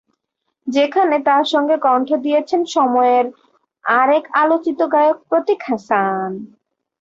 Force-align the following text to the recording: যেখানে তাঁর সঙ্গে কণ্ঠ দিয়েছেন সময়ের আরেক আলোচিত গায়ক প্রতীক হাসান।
যেখানে 0.67 1.15
তাঁর 1.27 1.45
সঙ্গে 1.53 1.75
কণ্ঠ 1.85 2.09
দিয়েছেন 2.25 2.61
সময়ের 2.75 3.25
আরেক 3.85 4.23
আলোচিত 4.41 4.79
গায়ক 4.93 5.17
প্রতীক 5.29 5.59
হাসান। 5.67 6.29